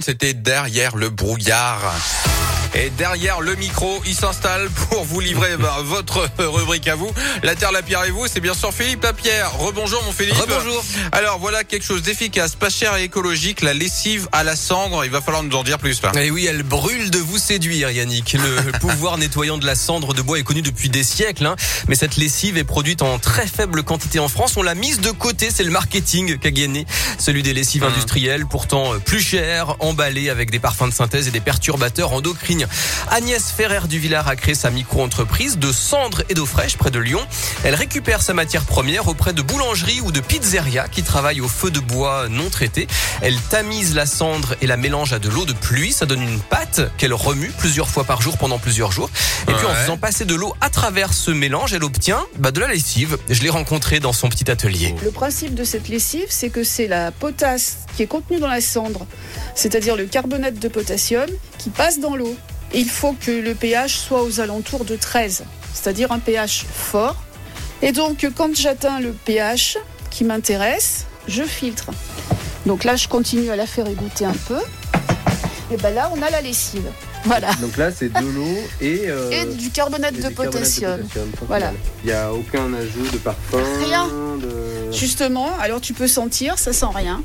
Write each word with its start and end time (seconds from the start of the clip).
C'était 0.00 0.34
derrière 0.34 0.96
le 0.96 1.08
brouillard. 1.08 1.94
Et 2.74 2.90
derrière 2.90 3.40
le 3.40 3.54
micro, 3.54 4.02
il 4.06 4.14
s'installe 4.14 4.68
pour 4.70 5.04
vous 5.04 5.20
livrer 5.20 5.56
bah, 5.58 5.78
votre 5.82 6.28
rubrique 6.38 6.88
à 6.88 6.96
vous. 6.96 7.12
La 7.42 7.54
Terre, 7.54 7.70
la 7.70 7.82
Pierre 7.82 8.04
et 8.04 8.10
vous, 8.10 8.26
c'est 8.26 8.40
bien 8.40 8.54
sûr 8.54 8.72
Philippe 8.72 9.02
Lapierre. 9.04 9.52
Rebonjour 9.58 10.02
mon 10.04 10.12
Philippe. 10.12 10.34
Rebonjour. 10.34 10.84
Alors 11.12 11.38
voilà 11.38 11.62
quelque 11.62 11.84
chose 11.84 12.02
d'efficace, 12.02 12.56
pas 12.56 12.70
cher 12.70 12.96
et 12.96 13.04
écologique, 13.04 13.60
la 13.60 13.74
lessive 13.74 14.28
à 14.32 14.42
la 14.42 14.56
cendre. 14.56 15.04
Il 15.04 15.10
va 15.10 15.20
falloir 15.20 15.42
nous 15.42 15.56
en 15.56 15.62
dire 15.62 15.78
plus 15.78 16.02
là. 16.02 16.10
Et 16.20 16.30
oui, 16.30 16.46
elle 16.46 16.62
brûle 16.64 17.10
de 17.10 17.18
vous 17.18 17.38
séduire, 17.38 17.90
Yannick. 17.90 18.32
Le 18.32 18.72
pouvoir 18.80 19.18
nettoyant 19.18 19.58
de 19.58 19.66
la 19.66 19.76
cendre 19.76 20.14
de 20.14 20.22
bois 20.22 20.38
est 20.38 20.42
connu 20.42 20.62
depuis 20.62 20.88
des 20.88 21.04
siècles, 21.04 21.46
hein. 21.46 21.56
mais 21.86 21.94
cette 21.94 22.16
lessive 22.16 22.56
est 22.56 22.64
produite 22.64 23.02
en 23.02 23.18
très 23.18 23.46
faible 23.46 23.82
quantité 23.84 24.18
en 24.18 24.28
France. 24.28 24.56
On 24.56 24.62
l'a 24.62 24.74
mise 24.74 25.00
de 25.00 25.10
côté, 25.10 25.50
c'est 25.54 25.64
le 25.64 25.70
marketing 25.70 26.38
qui 26.38 26.48
a 26.48 26.50
gagné. 26.50 26.86
Celui 27.18 27.42
des 27.42 27.52
lessives 27.52 27.84
Mmh. 27.84 27.88
industrielles, 27.88 28.46
pourtant 28.46 28.92
plus 29.04 29.20
chères, 29.20 29.76
emballées 29.80 30.30
avec 30.30 30.50
des 30.50 30.58
parfums 30.58 30.88
de 30.88 30.94
synthèse 30.94 31.28
et 31.28 31.30
des 31.30 31.40
perturbateurs 31.40 32.12
endocriniens. 32.12 32.63
Agnès 33.10 33.50
Ferrer 33.50 33.86
du 33.88 33.98
Villard 33.98 34.28
a 34.28 34.36
créé 34.36 34.54
sa 34.54 34.70
micro-entreprise 34.70 35.58
de 35.58 35.72
cendre 35.72 36.22
et 36.28 36.34
d'eau 36.34 36.46
fraîche 36.46 36.76
près 36.76 36.90
de 36.90 36.98
Lyon. 36.98 37.20
Elle 37.64 37.74
récupère 37.74 38.22
sa 38.22 38.34
matière 38.34 38.64
première 38.64 39.08
auprès 39.08 39.32
de 39.32 39.42
boulangeries 39.42 40.00
ou 40.00 40.12
de 40.12 40.20
pizzerias 40.20 40.88
qui 40.88 41.02
travaillent 41.02 41.40
au 41.40 41.48
feu 41.48 41.70
de 41.70 41.80
bois 41.80 42.28
non 42.28 42.50
traité. 42.50 42.86
Elle 43.22 43.38
tamise 43.40 43.94
la 43.94 44.06
cendre 44.06 44.54
et 44.60 44.66
la 44.66 44.76
mélange 44.76 45.12
à 45.12 45.18
de 45.18 45.28
l'eau 45.28 45.44
de 45.44 45.52
pluie. 45.52 45.92
Ça 45.92 46.06
donne 46.06 46.22
une 46.22 46.40
pâte 46.40 46.80
qu'elle 46.96 47.14
remue 47.14 47.52
plusieurs 47.58 47.88
fois 47.88 48.04
par 48.04 48.22
jour 48.22 48.38
pendant 48.38 48.58
plusieurs 48.58 48.92
jours. 48.92 49.10
Et 49.48 49.52
puis 49.52 49.66
en 49.66 49.74
faisant 49.74 49.96
passer 49.96 50.24
de 50.24 50.34
l'eau 50.34 50.54
à 50.60 50.70
travers 50.70 51.12
ce 51.12 51.30
mélange, 51.30 51.74
elle 51.74 51.84
obtient 51.84 52.24
bah, 52.38 52.50
de 52.50 52.60
la 52.60 52.68
lessive. 52.68 53.18
Je 53.28 53.42
l'ai 53.42 53.50
rencontrée 53.50 54.00
dans 54.00 54.12
son 54.12 54.28
petit 54.28 54.50
atelier. 54.50 54.94
Le 55.02 55.10
principe 55.10 55.54
de 55.54 55.64
cette 55.64 55.88
lessive, 55.88 56.26
c'est 56.28 56.50
que 56.50 56.64
c'est 56.64 56.88
la 56.88 57.10
potasse 57.10 57.78
qui 57.96 58.02
est 58.02 58.06
contenue 58.06 58.38
dans 58.38 58.48
la 58.48 58.60
cendre, 58.60 59.06
c'est-à-dire 59.54 59.96
le 59.96 60.06
carbonate 60.06 60.58
de 60.58 60.68
potassium, 60.68 61.28
qui 61.58 61.70
passe 61.70 62.00
dans 62.00 62.16
l'eau. 62.16 62.36
Il 62.74 62.88
faut 62.88 63.12
que 63.12 63.30
le 63.30 63.54
pH 63.54 63.96
soit 63.96 64.22
aux 64.24 64.40
alentours 64.40 64.84
de 64.84 64.96
13, 64.96 65.44
c'est-à-dire 65.72 66.10
un 66.10 66.18
pH 66.18 66.64
fort. 66.72 67.16
Et 67.82 67.92
donc, 67.92 68.28
quand 68.36 68.54
j'atteins 68.54 68.98
le 68.98 69.12
pH 69.12 69.78
qui 70.10 70.24
m'intéresse, 70.24 71.06
je 71.28 71.44
filtre. 71.44 71.90
Donc 72.66 72.84
là, 72.84 72.96
je 72.96 73.06
continue 73.08 73.50
à 73.50 73.56
la 73.56 73.66
faire 73.66 73.86
égoutter 73.86 74.24
un 74.24 74.34
peu. 74.48 74.58
Et 75.72 75.76
ben 75.76 75.94
là, 75.94 76.10
on 76.14 76.20
a 76.22 76.30
la 76.30 76.40
lessive. 76.40 76.90
Voilà. 77.24 77.52
Donc 77.54 77.76
là, 77.76 77.90
c'est 77.90 78.12
de 78.12 78.20
l'eau 78.20 78.58
et, 78.80 79.04
euh, 79.06 79.30
Et 79.30 79.54
du 79.54 79.70
carbonate 79.70 80.12
et 80.12 80.16
de 80.16 80.28
du 80.28 80.34
carbonate 80.34 80.52
potassium. 80.52 81.00
Voilà. 81.46 81.72
Il 82.02 82.08
n'y 82.08 82.12
a 82.12 82.32
aucun 82.32 82.72
ajout 82.74 83.08
de 83.12 83.18
parfum. 83.18 83.62
Rien. 83.84 84.08
De... 84.40 84.92
Justement, 84.92 85.48
alors 85.58 85.80
tu 85.80 85.94
peux 85.94 86.08
sentir, 86.08 86.58
ça 86.58 86.72
sent 86.72 86.86
rien. 86.94 87.22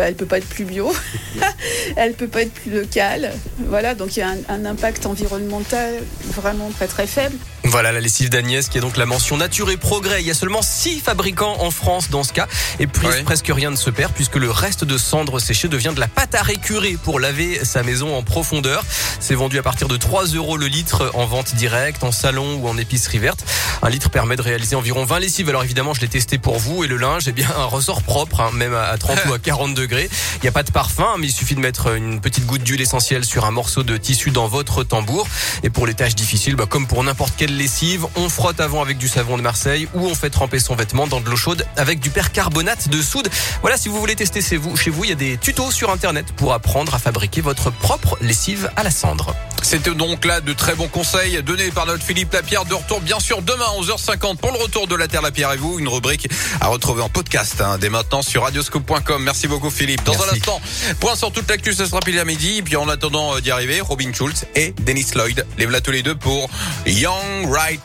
Bah, 0.00 0.06
elle 0.08 0.14
peut 0.14 0.24
pas 0.24 0.38
être 0.38 0.48
plus 0.48 0.64
bio, 0.64 0.90
elle 1.96 2.14
peut 2.14 2.26
pas 2.26 2.40
être 2.40 2.54
plus 2.54 2.70
locale. 2.72 3.32
Voilà, 3.68 3.94
donc 3.94 4.16
il 4.16 4.20
y 4.20 4.22
a 4.22 4.30
un, 4.30 4.38
un 4.48 4.64
impact 4.64 5.04
environnemental 5.04 6.02
vraiment 6.34 6.70
très 6.70 6.86
très 6.86 7.06
faible. 7.06 7.36
Voilà 7.64 7.92
la 7.92 8.00
lessive 8.00 8.30
d'Agnès 8.30 8.68
qui 8.70 8.78
est 8.78 8.80
donc 8.80 8.96
la 8.96 9.04
mention 9.04 9.36
nature 9.36 9.70
et 9.70 9.76
progrès. 9.76 10.22
Il 10.22 10.26
y 10.26 10.30
a 10.30 10.34
seulement 10.34 10.62
six 10.62 11.00
fabricants 11.00 11.56
en 11.60 11.70
France 11.70 12.08
dans 12.08 12.24
ce 12.24 12.32
cas 12.32 12.48
et 12.80 12.86
puis 12.86 13.06
Ouais. 13.06 13.22
presque 13.24 13.50
rien 13.54 13.70
ne 13.70 13.76
se 13.76 13.90
perd 13.90 14.12
puisque 14.14 14.36
le 14.36 14.50
reste 14.50 14.84
de 14.84 14.96
cendre 14.96 15.38
séchée 15.38 15.68
devient 15.68 15.92
de 15.94 16.00
la 16.00 16.08
pâte 16.08 16.34
à 16.34 16.42
récurer 16.42 16.96
pour 17.04 17.20
laver 17.20 17.62
sa 17.64 17.82
maison 17.82 18.16
en 18.16 18.22
profondeur. 18.22 18.82
C'est 19.20 19.34
vendu 19.34 19.58
à 19.58 19.62
partir 19.62 19.86
de 19.86 19.96
3 19.98 20.28
euros 20.28 20.56
le 20.56 20.66
litre 20.66 21.10
en 21.12 21.26
vente 21.26 21.54
directe, 21.56 22.02
en 22.04 22.12
salon 22.12 22.56
ou 22.62 22.68
en 22.68 22.78
épicerie 22.78 23.18
verte. 23.18 23.44
Un 23.82 23.88
litre 23.88 24.10
permet 24.10 24.36
de 24.36 24.42
réaliser 24.42 24.76
environ 24.76 25.04
20 25.04 25.20
lessives. 25.20 25.48
Alors 25.48 25.64
évidemment, 25.64 25.94
je 25.94 26.00
l'ai 26.00 26.08
testé 26.08 26.38
pour 26.38 26.58
vous 26.58 26.84
et 26.84 26.86
le 26.86 26.96
linge, 26.96 27.24
eh 27.28 27.32
bien, 27.32 27.48
un 27.56 27.64
ressort 27.64 28.02
propre, 28.02 28.40
hein, 28.40 28.50
même 28.52 28.74
à 28.74 28.96
30 28.98 29.26
ou 29.28 29.32
à 29.32 29.38
40 29.42 29.74
degrés. 29.74 30.08
Il 30.36 30.42
n'y 30.42 30.48
a 30.48 30.52
pas 30.52 30.62
de 30.62 30.70
parfum, 30.70 31.16
mais 31.18 31.28
il 31.28 31.32
suffit 31.32 31.54
de 31.54 31.60
mettre 31.60 31.94
une 31.94 32.20
petite 32.20 32.46
goutte 32.46 32.62
d'huile 32.62 32.80
essentielle 32.80 33.24
sur 33.24 33.46
un 33.46 33.50
morceau 33.50 33.82
de 33.82 33.96
tissu 33.96 34.30
dans 34.30 34.48
votre 34.48 34.84
tambour. 34.84 35.26
Et 35.62 35.70
pour 35.70 35.86
les 35.86 35.94
tâches 35.94 36.14
difficiles, 36.14 36.56
bah, 36.56 36.66
comme 36.68 36.86
pour 36.86 37.02
n'importe 37.02 37.34
quelle 37.36 37.56
lessive, 37.56 38.06
on 38.16 38.28
frotte 38.28 38.60
avant 38.60 38.82
avec 38.82 38.98
du 38.98 39.08
savon 39.08 39.36
de 39.38 39.42
Marseille 39.42 39.88
ou 39.94 40.06
on 40.06 40.14
fait 40.14 40.30
tremper 40.30 40.58
son 40.58 40.74
vêtement 40.74 41.06
dans 41.06 41.20
de 41.20 41.30
l'eau 41.30 41.36
chaude 41.36 41.64
avec 41.76 42.00
du 42.00 42.10
percarbonate 42.10 42.88
de 42.88 43.00
soude. 43.00 43.28
Voilà, 43.62 43.76
si 43.76 43.88
vous 43.88 43.98
voulez 43.98 44.16
tester 44.16 44.42
chez 44.42 44.56
vous, 44.58 44.76
chez 44.76 44.90
vous, 44.90 45.04
il 45.04 45.10
y 45.10 45.12
a 45.12 45.16
des 45.16 45.38
tutos 45.38 45.70
sur 45.70 45.90
internet 45.90 46.26
pour 46.36 46.52
apprendre 46.52 46.94
à 46.94 46.98
fabriquer 46.98 47.40
votre 47.40 47.70
propre 47.70 48.18
lessive 48.20 48.70
à 48.76 48.82
la 48.82 48.90
cendre. 48.90 49.34
C'était 49.64 49.94
donc 49.94 50.24
là 50.24 50.40
de 50.40 50.52
très 50.52 50.74
bons 50.74 50.88
conseils 50.88 51.42
donnés 51.42 51.70
par 51.70 51.86
notre 51.86 52.04
Philippe 52.04 52.32
Lapierre. 52.32 52.64
De 52.64 52.74
retour 52.74 53.00
bien 53.00 53.20
sûr 53.20 53.42
demain 53.42 53.64
à 53.64 53.80
11h50 53.80 54.36
pour 54.36 54.52
le 54.52 54.58
retour 54.58 54.86
de 54.86 54.94
la 54.94 55.08
Terre, 55.08 55.22
la 55.22 55.30
Pierre 55.30 55.52
et 55.52 55.56
vous. 55.56 55.78
Une 55.78 55.88
rubrique 55.88 56.28
à 56.60 56.68
retrouver 56.68 57.02
en 57.02 57.08
podcast 57.08 57.60
hein, 57.60 57.78
dès 57.78 57.88
maintenant 57.88 58.22
sur 58.22 58.42
radioscope.com. 58.42 59.22
Merci 59.22 59.48
beaucoup 59.48 59.70
Philippe. 59.70 60.04
Dans 60.04 60.20
un 60.22 60.28
instant, 60.32 60.60
point 61.00 61.16
sur 61.16 61.32
toute 61.32 61.48
l'actu, 61.48 61.72
ce 61.72 61.86
sera 61.86 62.00
pile 62.00 62.18
à 62.18 62.24
midi. 62.24 62.58
Et 62.58 62.62
puis 62.62 62.76
en 62.76 62.88
attendant 62.88 63.36
euh, 63.36 63.40
d'y 63.40 63.50
arriver, 63.50 63.80
Robin 63.80 64.12
Schulz 64.12 64.46
et 64.54 64.74
Dennis 64.80 65.08
Lloyd. 65.14 65.46
Les 65.58 65.64
voilà 65.64 65.80
tous 65.80 65.92
les 65.92 66.02
deux 66.02 66.14
pour 66.14 66.48
Young 66.86 67.48
Right 67.50 67.80